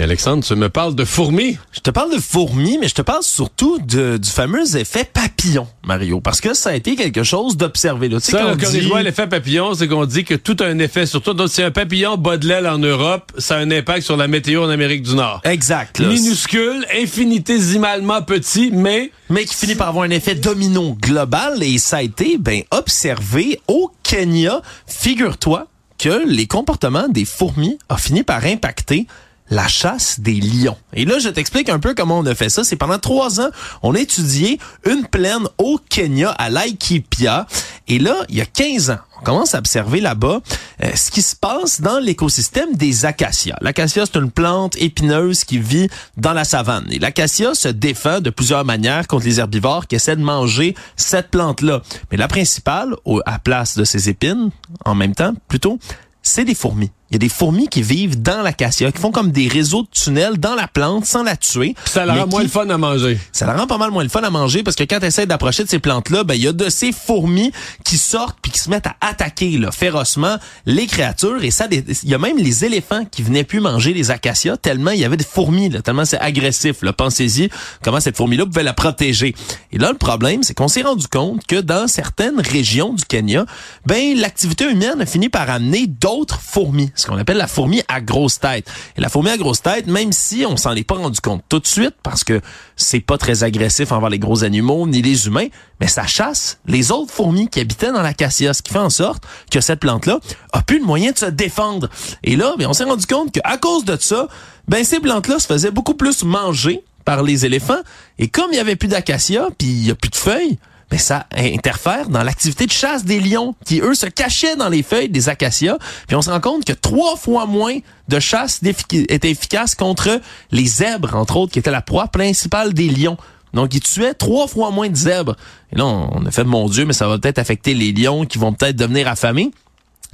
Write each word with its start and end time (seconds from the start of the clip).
Alexandre, 0.00 0.42
tu 0.42 0.56
me 0.56 0.68
parles 0.68 0.96
de 0.96 1.04
fourmis? 1.04 1.58
Je 1.70 1.78
te 1.78 1.90
parle 1.90 2.12
de 2.12 2.20
fourmis, 2.20 2.76
mais 2.80 2.88
je 2.88 2.94
te 2.94 3.02
parle 3.02 3.22
surtout 3.22 3.78
de, 3.78 4.16
du 4.16 4.28
fameux 4.28 4.76
effet 4.76 5.04
papillon, 5.04 5.68
Mario, 5.86 6.20
parce 6.20 6.40
que 6.40 6.54
ça 6.54 6.70
a 6.70 6.74
été 6.74 6.96
quelque 6.96 7.22
chose 7.22 7.56
d'observé. 7.56 8.08
Tu 8.08 8.18
sais, 8.18 8.32
Ça, 8.32 8.56
quand 8.60 8.68
dit- 8.70 8.80
l'effet 9.04 9.28
papillon, 9.28 9.74
c'est 9.74 9.86
qu'on 9.86 10.04
dit 10.04 10.24
que 10.24 10.34
tout 10.34 10.56
a 10.58 10.64
un 10.64 10.80
effet 10.80 11.06
sur 11.06 11.22
toi. 11.22 11.34
Donc, 11.34 11.50
si 11.50 11.62
un 11.62 11.70
papillon 11.70 12.16
bat 12.16 12.36
de 12.36 12.48
l'aile 12.48 12.66
en 12.66 12.78
Europe, 12.78 13.30
ça 13.38 13.54
a 13.56 13.58
un 13.58 13.70
impact 13.70 14.02
sur 14.02 14.16
la 14.16 14.26
météo 14.26 14.64
en 14.64 14.70
Amérique 14.70 15.02
du 15.04 15.14
Nord. 15.14 15.40
Exact. 15.44 16.00
là. 16.00 16.08
Minuscule, 16.08 16.84
infinitésimalement 17.00 18.22
petit, 18.22 18.70
mais 18.72 19.12
mais 19.30 19.44
qui 19.44 19.54
finit 19.54 19.76
par 19.76 19.88
avoir 19.88 20.04
un 20.04 20.10
effet 20.10 20.34
domino 20.34 20.94
global 21.00 21.62
et 21.62 21.78
ça 21.78 21.98
a 21.98 22.02
été 22.02 22.38
ben 22.38 22.62
observé 22.72 23.60
au 23.68 23.92
Kenya. 24.02 24.62
Figure-toi 24.88 25.68
que 25.96 26.26
les 26.26 26.48
comportements 26.48 27.08
des 27.08 27.24
fourmis 27.24 27.78
ont 27.88 27.96
fini 27.96 28.24
par 28.24 28.44
impacter 28.44 29.06
la 29.52 29.68
chasse 29.68 30.18
des 30.18 30.34
lions. 30.40 30.78
Et 30.94 31.04
là, 31.04 31.18
je 31.18 31.28
t'explique 31.28 31.68
un 31.68 31.78
peu 31.78 31.94
comment 31.94 32.18
on 32.18 32.26
a 32.26 32.34
fait 32.34 32.48
ça. 32.48 32.64
C'est 32.64 32.76
pendant 32.76 32.98
trois 32.98 33.38
ans, 33.40 33.50
on 33.82 33.94
a 33.94 34.00
étudié 34.00 34.58
une 34.88 35.04
plaine 35.06 35.46
au 35.58 35.78
Kenya, 35.90 36.30
à 36.30 36.48
Laikipia. 36.48 37.46
Et 37.88 37.98
là, 37.98 38.14
il 38.30 38.36
y 38.36 38.40
a 38.40 38.46
15 38.46 38.90
ans, 38.90 38.98
on 39.20 39.24
commence 39.24 39.54
à 39.54 39.58
observer 39.58 40.00
là-bas 40.00 40.40
euh, 40.82 40.90
ce 40.94 41.10
qui 41.10 41.20
se 41.20 41.36
passe 41.36 41.80
dans 41.82 41.98
l'écosystème 41.98 42.74
des 42.76 43.04
acacias. 43.04 43.56
L'acacia, 43.60 44.06
c'est 44.06 44.18
une 44.18 44.30
plante 44.30 44.74
épineuse 44.76 45.44
qui 45.44 45.58
vit 45.58 45.88
dans 46.16 46.32
la 46.32 46.44
savane. 46.44 46.86
Et 46.90 46.98
l'acacia 46.98 47.54
se 47.54 47.68
défend 47.68 48.20
de 48.20 48.30
plusieurs 48.30 48.64
manières 48.64 49.06
contre 49.06 49.26
les 49.26 49.38
herbivores 49.38 49.86
qui 49.86 49.96
essaient 49.96 50.16
de 50.16 50.22
manger 50.22 50.74
cette 50.96 51.30
plante-là. 51.30 51.82
Mais 52.10 52.16
la 52.16 52.28
principale, 52.28 52.94
au- 53.04 53.20
à 53.26 53.38
place 53.38 53.76
de 53.76 53.84
ces 53.84 54.08
épines, 54.08 54.50
en 54.86 54.94
même 54.94 55.14
temps, 55.14 55.34
plutôt, 55.48 55.78
c'est 56.22 56.44
des 56.44 56.54
fourmis. 56.54 56.90
Il 57.12 57.16
y 57.16 57.16
a 57.16 57.18
des 57.18 57.28
fourmis 57.28 57.68
qui 57.68 57.82
vivent 57.82 58.22
dans 58.22 58.40
l'acacia, 58.40 58.90
qui 58.90 58.98
font 58.98 59.10
comme 59.10 59.32
des 59.32 59.46
réseaux 59.46 59.82
de 59.82 59.88
tunnels 59.88 60.38
dans 60.38 60.54
la 60.54 60.66
plante 60.66 61.04
sans 61.04 61.22
la 61.22 61.36
tuer. 61.36 61.74
ça 61.84 62.06
la 62.06 62.14
rend 62.14 62.26
moins 62.26 62.40
qui- 62.40 62.46
le 62.46 62.50
fun 62.50 62.66
à 62.70 62.78
manger. 62.78 63.18
ça 63.32 63.44
la 63.44 63.52
rend 63.54 63.66
pas 63.66 63.76
mal 63.76 63.90
moins 63.90 64.02
le 64.02 64.08
fun 64.08 64.22
à 64.22 64.30
manger 64.30 64.62
parce 64.62 64.76
que 64.76 64.84
quand 64.84 64.98
tu 64.98 65.04
essaies 65.04 65.26
d'approcher 65.26 65.62
de 65.62 65.68
ces 65.68 65.78
plantes-là, 65.78 66.24
ben 66.24 66.32
il 66.32 66.42
y 66.42 66.48
a 66.48 66.54
de 66.54 66.70
ces 66.70 66.90
fourmis 66.90 67.52
qui 67.84 67.98
sortent 67.98 68.38
puis 68.40 68.50
qui 68.50 68.58
se 68.60 68.70
mettent 68.70 68.86
à 68.86 68.96
attaquer 69.02 69.58
là, 69.58 69.70
férocement 69.70 70.36
les 70.64 70.86
créatures 70.86 71.44
et 71.44 71.50
ça 71.50 71.66
il 71.70 72.08
y 72.08 72.14
a 72.14 72.18
même 72.18 72.38
les 72.38 72.64
éléphants 72.64 73.04
qui 73.04 73.22
venaient 73.22 73.44
plus 73.44 73.60
manger 73.60 73.92
les 73.92 74.10
acacias 74.10 74.56
tellement 74.56 74.92
il 74.92 75.00
y 75.00 75.04
avait 75.04 75.18
des 75.18 75.24
fourmis 75.24 75.68
là, 75.68 75.82
tellement 75.82 76.06
c'est 76.06 76.18
agressif 76.18 76.80
là. 76.80 76.94
Pensez-y 76.94 77.50
comment 77.84 78.00
cette 78.00 78.16
fourmi-là 78.16 78.46
pouvait 78.46 78.62
la 78.62 78.72
protéger. 78.72 79.34
Et 79.70 79.76
là 79.76 79.90
le 79.92 79.98
problème 79.98 80.42
c'est 80.42 80.54
qu'on 80.54 80.68
s'est 80.68 80.80
rendu 80.80 81.08
compte 81.08 81.46
que 81.46 81.60
dans 81.60 81.88
certaines 81.88 82.40
régions 82.40 82.94
du 82.94 83.04
Kenya, 83.04 83.44
ben 83.84 84.16
l'activité 84.18 84.64
humaine 84.64 85.02
a 85.02 85.04
fini 85.04 85.28
par 85.28 85.50
amener 85.50 85.86
d'autres 85.86 86.40
fourmis, 86.40 86.90
ce 87.02 87.06
qu'on 87.06 87.18
appelle 87.18 87.36
la 87.36 87.46
fourmi 87.46 87.82
à 87.88 88.00
grosse 88.00 88.38
tête. 88.38 88.70
Et 88.96 89.00
la 89.00 89.08
fourmi 89.08 89.30
à 89.30 89.36
grosse 89.36 89.62
tête, 89.62 89.86
même 89.86 90.12
si 90.12 90.44
on 90.48 90.56
s'en 90.56 90.72
est 90.74 90.84
pas 90.84 90.94
rendu 90.94 91.20
compte 91.20 91.42
tout 91.48 91.58
de 91.58 91.66
suite 91.66 91.94
parce 92.02 92.24
que 92.24 92.40
c'est 92.76 93.00
pas 93.00 93.18
très 93.18 93.44
agressif 93.44 93.92
envers 93.92 94.10
les 94.10 94.18
gros 94.18 94.44
animaux 94.44 94.86
ni 94.86 95.02
les 95.02 95.26
humains, 95.26 95.48
mais 95.80 95.88
ça 95.88 96.06
chasse 96.06 96.58
les 96.66 96.90
autres 96.90 97.12
fourmis 97.12 97.48
qui 97.48 97.60
habitaient 97.60 97.92
dans 97.92 98.02
l'acacia, 98.02 98.54
ce 98.54 98.62
qui 98.62 98.72
fait 98.72 98.78
en 98.78 98.90
sorte 98.90 99.24
que 99.50 99.60
cette 99.60 99.80
plante-là 99.80 100.20
a 100.52 100.62
plus 100.62 100.78
le 100.78 100.84
moyen 100.84 101.12
de 101.12 101.18
se 101.18 101.26
défendre. 101.26 101.88
Et 102.22 102.36
là, 102.36 102.54
ben, 102.58 102.66
on 102.68 102.72
s'est 102.72 102.84
rendu 102.84 103.06
compte 103.06 103.32
qu'à 103.32 103.56
cause 103.58 103.84
de 103.84 103.96
ça, 104.00 104.28
ben 104.68 104.84
ces 104.84 105.00
plantes-là 105.00 105.38
se 105.38 105.46
faisaient 105.46 105.70
beaucoup 105.70 105.94
plus 105.94 106.24
manger 106.24 106.84
par 107.04 107.22
les 107.22 107.44
éléphants. 107.44 107.80
Et 108.18 108.28
comme 108.28 108.52
il 108.52 108.56
y 108.56 108.60
avait 108.60 108.76
plus 108.76 108.88
d'acacia, 108.88 109.48
puis 109.58 109.68
il 109.68 109.86
y 109.86 109.90
a 109.90 109.94
plus 109.94 110.10
de 110.10 110.16
feuilles, 110.16 110.58
ben 110.92 110.98
ça 110.98 111.24
interfère 111.34 112.10
dans 112.10 112.22
l'activité 112.22 112.66
de 112.66 112.70
chasse 112.70 113.06
des 113.06 113.18
lions 113.18 113.54
qui, 113.64 113.80
eux, 113.80 113.94
se 113.94 114.04
cachaient 114.04 114.56
dans 114.56 114.68
les 114.68 114.82
feuilles 114.82 115.08
des 115.08 115.30
acacias. 115.30 115.78
Puis 116.06 116.14
on 116.16 116.20
se 116.20 116.28
rend 116.28 116.40
compte 116.40 116.66
que 116.66 116.74
trois 116.74 117.16
fois 117.16 117.46
moins 117.46 117.78
de 118.08 118.20
chasse 118.20 118.60
était 118.62 119.30
efficace 119.30 119.74
contre 119.74 120.20
les 120.50 120.66
zèbres, 120.66 121.16
entre 121.16 121.38
autres, 121.38 121.50
qui 121.50 121.58
étaient 121.58 121.70
la 121.70 121.80
proie 121.80 122.08
principale 122.08 122.74
des 122.74 122.90
lions. 122.90 123.16
Donc, 123.54 123.74
ils 123.74 123.80
tuaient 123.80 124.12
trois 124.12 124.46
fois 124.46 124.70
moins 124.70 124.90
de 124.90 124.94
zèbres. 124.94 125.34
Et 125.72 125.78
là, 125.78 125.86
on 125.86 126.26
a 126.26 126.30
fait, 126.30 126.44
mon 126.44 126.68
Dieu, 126.68 126.84
mais 126.84 126.92
ça 126.92 127.08
va 127.08 127.18
peut-être 127.18 127.38
affecter 127.38 127.72
les 127.72 127.92
lions 127.92 128.26
qui 128.26 128.36
vont 128.36 128.52
peut-être 128.52 128.76
devenir 128.76 129.08
affamés. 129.08 129.50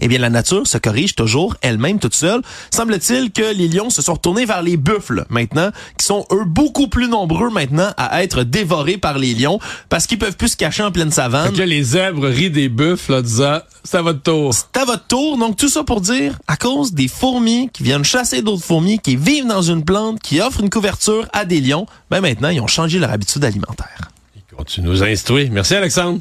Eh 0.00 0.08
bien, 0.08 0.18
la 0.18 0.30
nature 0.30 0.66
se 0.66 0.78
corrige 0.78 1.14
toujours 1.14 1.56
elle-même 1.60 1.98
toute 1.98 2.14
seule. 2.14 2.42
Semble-t-il 2.70 3.30
que 3.30 3.54
les 3.54 3.68
lions 3.68 3.90
se 3.90 4.02
sont 4.02 4.14
retournés 4.14 4.44
vers 4.44 4.62
les 4.62 4.76
buffles 4.76 5.24
maintenant, 5.28 5.70
qui 5.98 6.06
sont 6.06 6.26
eux 6.32 6.44
beaucoup 6.44 6.88
plus 6.88 7.08
nombreux 7.08 7.50
maintenant 7.50 7.92
à 7.96 8.22
être 8.22 8.42
dévorés 8.42 8.98
par 8.98 9.18
les 9.18 9.34
lions 9.34 9.58
parce 9.88 10.06
qu'ils 10.06 10.18
peuvent 10.18 10.36
plus 10.36 10.48
se 10.48 10.56
cacher 10.56 10.82
en 10.82 10.90
pleine 10.90 11.10
savane. 11.10 11.52
Que 11.52 11.62
les 11.62 11.82
zèbres 11.82 12.28
rient 12.28 12.50
des 12.50 12.68
buffles 12.68 13.14
en 13.14 13.22
disant 13.22 13.58
c'est 13.84 13.96
à 13.96 14.02
votre 14.02 14.22
tour. 14.22 14.52
C'est 14.52 14.80
à 14.80 14.84
votre 14.84 15.06
tour. 15.06 15.38
Donc, 15.38 15.56
tout 15.56 15.68
ça 15.68 15.84
pour 15.84 16.00
dire, 16.00 16.38
à 16.46 16.56
cause 16.56 16.92
des 16.92 17.08
fourmis 17.08 17.70
qui 17.72 17.82
viennent 17.82 18.04
chasser 18.04 18.42
d'autres 18.42 18.64
fourmis, 18.64 18.98
qui 18.98 19.16
vivent 19.16 19.46
dans 19.46 19.62
une 19.62 19.84
plante, 19.84 20.20
qui 20.20 20.40
offre 20.40 20.60
une 20.60 20.70
couverture 20.70 21.26
à 21.32 21.44
des 21.44 21.60
lions, 21.60 21.86
ben 22.10 22.20
maintenant, 22.20 22.50
ils 22.50 22.60
ont 22.60 22.66
changé 22.66 22.98
leur 22.98 23.10
habitude 23.10 23.44
alimentaire. 23.44 24.10
Tu 24.66 24.82
nous 24.82 25.02
instruis. 25.02 25.48
Merci 25.50 25.74
Alexandre. 25.74 26.20